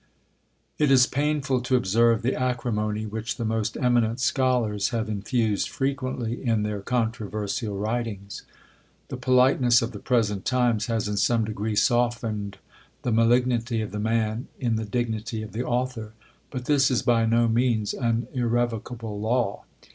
[0.79, 6.43] It is painful to observe the acrimony which the most eminent scholars have infused frequently
[6.43, 8.41] in their controversial writings.
[9.09, 12.57] The politeness of the present times has in some degree softened
[13.03, 16.13] the malignity of the man, in the dignity of the author;
[16.49, 19.65] but this is by no means an irrevocable law.